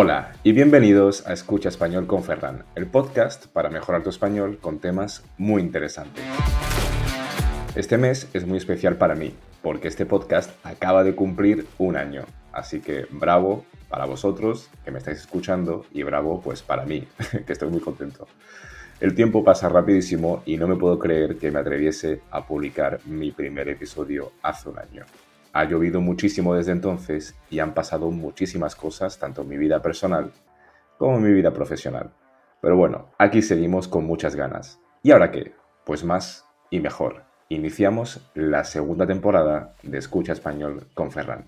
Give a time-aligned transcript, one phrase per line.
[0.00, 4.78] Hola y bienvenidos a Escucha Español con Ferran, el podcast para mejorar tu español con
[4.78, 6.22] temas muy interesantes.
[7.74, 12.22] Este mes es muy especial para mí, porque este podcast acaba de cumplir un año,
[12.52, 17.08] así que bravo para vosotros que me estáis escuchando y bravo pues para mí,
[17.44, 18.28] que estoy muy contento.
[19.00, 23.32] El tiempo pasa rapidísimo y no me puedo creer que me atreviese a publicar mi
[23.32, 25.04] primer episodio hace un año.
[25.58, 30.30] Ha llovido muchísimo desde entonces y han pasado muchísimas cosas, tanto en mi vida personal
[30.98, 32.12] como en mi vida profesional.
[32.60, 34.78] Pero bueno, aquí seguimos con muchas ganas.
[35.02, 35.56] ¿Y ahora qué?
[35.84, 37.24] Pues más y mejor.
[37.48, 41.44] Iniciamos la segunda temporada de Escucha Español con Ferran.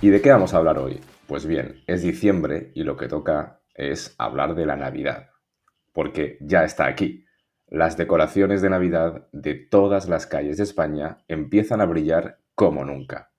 [0.00, 1.00] ¿Y de qué vamos a hablar hoy?
[1.28, 5.30] Pues bien, es diciembre y lo que toca es hablar de la Navidad,
[5.92, 7.24] porque ya está aquí.
[7.66, 13.32] Las decoraciones de Navidad de todas las calles de España empiezan a brillar como nunca.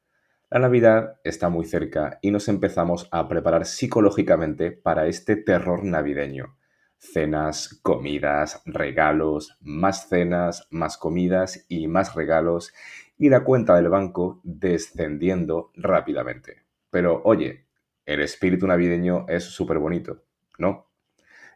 [0.49, 6.57] La Navidad está muy cerca y nos empezamos a preparar psicológicamente para este terror navideño.
[6.97, 12.73] Cenas, comidas, regalos, más cenas, más comidas y más regalos
[13.17, 16.63] y la cuenta del banco descendiendo rápidamente.
[16.89, 17.64] Pero oye,
[18.05, 20.23] el espíritu navideño es súper bonito.
[20.57, 20.91] ¿no?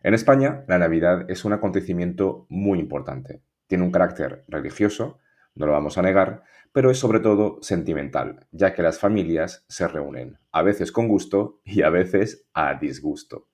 [0.03, 3.41] En España, la Navidad es un acontecimiento muy importante.
[3.67, 5.19] Tiene un carácter religioso,
[5.55, 9.87] no lo vamos a negar, pero es sobre todo sentimental, ya que las familias se
[9.87, 13.49] reúnen, a veces con gusto y a veces a disgusto.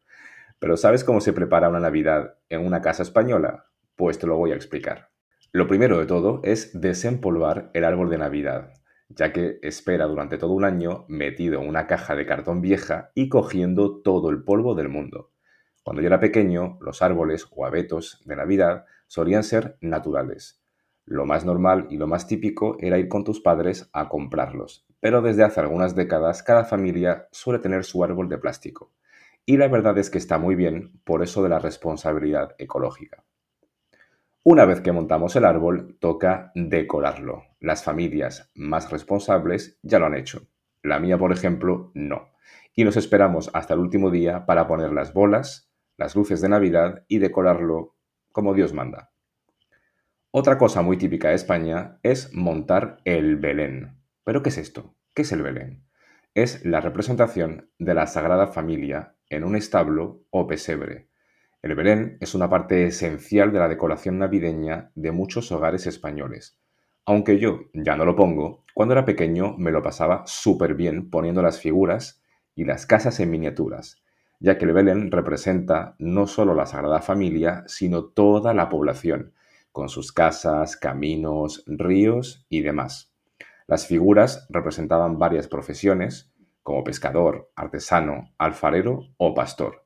[0.60, 3.66] Pero ¿sabes cómo se prepara una Navidad en una casa española?
[3.96, 5.10] Pues te lo voy a explicar.
[5.52, 8.74] Lo primero de todo es desempolvar el árbol de Navidad,
[9.10, 13.30] ya que espera durante todo un año metido en una caja de cartón vieja y
[13.30, 15.32] cogiendo todo el polvo del mundo.
[15.84, 20.62] Cuando yo era pequeño, los árboles o abetos de Navidad solían ser naturales.
[21.06, 25.22] Lo más normal y lo más típico era ir con tus padres a comprarlos, pero
[25.22, 28.92] desde hace algunas décadas cada familia suele tener su árbol de plástico.
[29.46, 33.24] Y la verdad es que está muy bien por eso de la responsabilidad ecológica.
[34.48, 37.46] Una vez que montamos el árbol, toca decorarlo.
[37.60, 40.48] Las familias más responsables ya lo han hecho.
[40.84, 42.30] La mía, por ejemplo, no.
[42.76, 47.06] Y nos esperamos hasta el último día para poner las bolas, las luces de Navidad
[47.08, 47.96] y decorarlo
[48.32, 49.10] como Dios manda.
[50.30, 53.98] Otra cosa muy típica de España es montar el Belén.
[54.24, 54.96] ¿Pero qué es esto?
[55.16, 55.88] ¿Qué es el Belén?
[56.36, 61.10] Es la representación de la Sagrada Familia en un establo o pesebre.
[61.66, 66.60] El Belén es una parte esencial de la decoración navideña de muchos hogares españoles.
[67.06, 71.42] Aunque yo ya no lo pongo, cuando era pequeño me lo pasaba súper bien poniendo
[71.42, 72.22] las figuras
[72.54, 73.98] y las casas en miniaturas
[74.40, 79.34] ya que el Belén representa no solo la Sagrada Familia, sino toda la población,
[79.72, 83.12] con sus casas, caminos, ríos y demás.
[83.66, 86.32] Las figuras representaban varias profesiones,
[86.64, 89.85] como pescador, artesano, alfarero o pastor.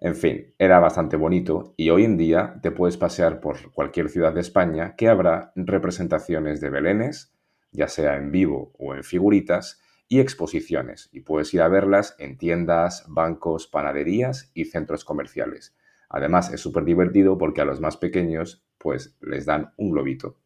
[0.00, 4.32] En fin, era bastante bonito y hoy en día te puedes pasear por cualquier ciudad
[4.32, 7.34] de España que habrá representaciones de belenes,
[7.72, 12.38] ya sea en vivo o en figuritas, y exposiciones, y puedes ir a verlas en
[12.38, 15.76] tiendas, bancos, panaderías y centros comerciales.
[16.08, 20.38] Además, es súper divertido porque a los más pequeños, pues les dan un globito.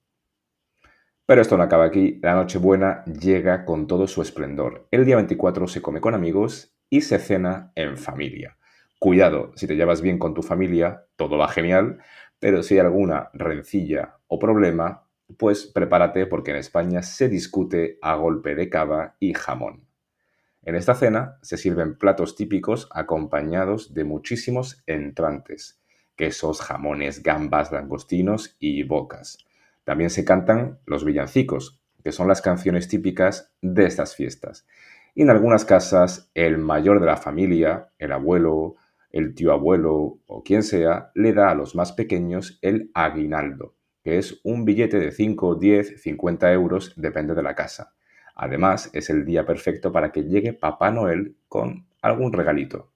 [1.26, 4.88] Pero esto no acaba aquí, la Nochebuena llega con todo su esplendor.
[4.90, 8.58] El día 24 se come con amigos y se cena en familia.
[9.02, 11.98] Cuidado, si te llevas bien con tu familia, todo va genial,
[12.38, 18.14] pero si hay alguna rencilla o problema, pues prepárate porque en España se discute a
[18.14, 19.88] golpe de cava y jamón.
[20.62, 25.82] En esta cena se sirven platos típicos acompañados de muchísimos entrantes,
[26.14, 29.38] quesos, jamones, gambas, langostinos y bocas.
[29.82, 34.64] También se cantan los villancicos, que son las canciones típicas de estas fiestas.
[35.12, 38.76] Y en algunas casas, el mayor de la familia, el abuelo,
[39.12, 44.18] el tío abuelo o quien sea, le da a los más pequeños el aguinaldo, que
[44.18, 47.94] es un billete de 5, 10, 50 euros, depende de la casa.
[48.34, 52.92] Además, es el día perfecto para que llegue Papá Noel con algún regalito.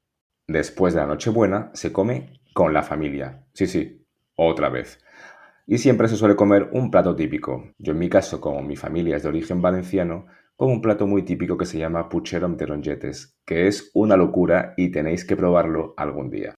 [0.49, 3.45] Después de la Nochebuena se come con la familia.
[3.53, 4.99] Sí, sí, otra vez.
[5.67, 7.75] Y siempre se suele comer un plato típico.
[7.79, 11.23] Yo en mi caso, como mi familia es de origen valenciano, como un plato muy
[11.23, 13.12] típico que se llama puchero de
[13.44, 16.55] que es una locura y tenéis que probarlo algún día.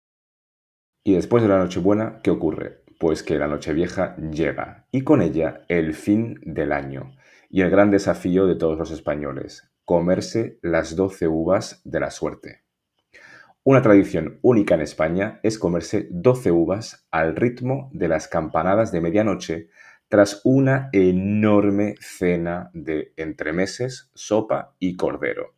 [1.04, 2.84] Y después de la Nochebuena, ¿qué ocurre?
[3.00, 7.12] Pues que la Nochevieja llega y con ella el fin del año
[7.50, 12.62] y el gran desafío de todos los españoles, comerse las doce uvas de la suerte.
[13.64, 19.00] Una tradición única en España es comerse 12 uvas al ritmo de las campanadas de
[19.00, 19.68] medianoche
[20.08, 25.54] tras una enorme cena de entremeses, sopa y cordero.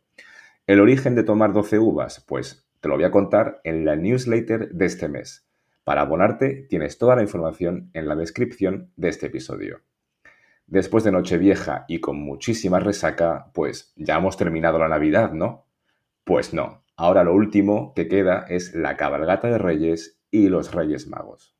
[0.67, 2.23] ¿El origen de tomar 12 uvas?
[2.27, 5.47] Pues te lo voy a contar en la newsletter de este mes.
[5.83, 9.81] Para abonarte tienes toda la información en la descripción de este episodio.
[10.67, 15.65] Después de Nochevieja y con muchísima resaca, pues ya hemos terminado la Navidad, ¿no?
[16.23, 21.07] Pues no, ahora lo último que queda es la cabalgata de Reyes y los Reyes
[21.07, 21.57] Magos.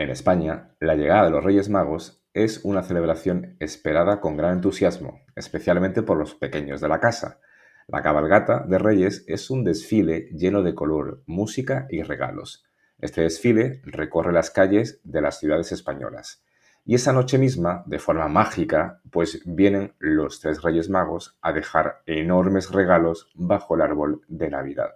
[0.00, 5.20] En España, la llegada de los Reyes Magos es una celebración esperada con gran entusiasmo,
[5.36, 7.38] especialmente por los pequeños de la casa.
[7.86, 12.64] La cabalgata de Reyes es un desfile lleno de color, música y regalos.
[12.98, 16.42] Este desfile recorre las calles de las ciudades españolas.
[16.86, 22.00] Y esa noche misma, de forma mágica, pues vienen los tres Reyes Magos a dejar
[22.06, 24.94] enormes regalos bajo el árbol de Navidad.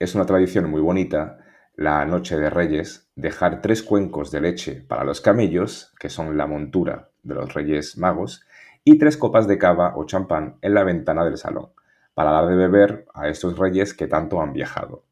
[0.00, 1.38] Es una tradición muy bonita
[1.76, 6.46] la noche de Reyes, dejar tres cuencos de leche para los camellos, que son la
[6.46, 8.46] montura de los Reyes Magos,
[8.84, 11.70] y tres copas de cava o champán en la ventana del salón,
[12.14, 15.04] para dar de beber a estos reyes que tanto han viajado.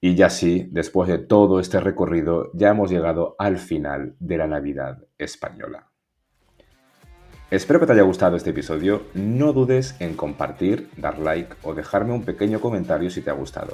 [0.00, 4.46] Y ya sí, después de todo este recorrido, ya hemos llegado al final de la
[4.46, 5.88] Navidad española.
[7.50, 9.02] Espero que te haya gustado este episodio.
[9.14, 13.72] No dudes en compartir, dar like o dejarme un pequeño comentario si te ha gustado.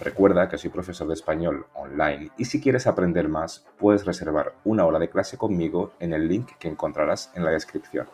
[0.00, 4.86] Recuerda que soy profesor de español online y si quieres aprender más puedes reservar una
[4.86, 8.06] hora de clase conmigo en el link que encontrarás en la descripción.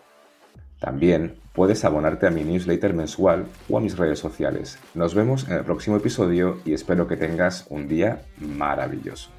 [0.81, 4.79] También puedes abonarte a mi newsletter mensual o a mis redes sociales.
[4.95, 9.31] Nos vemos en el próximo episodio y espero que tengas un día maravilloso.